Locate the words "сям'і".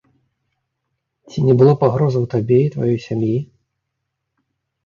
3.07-3.37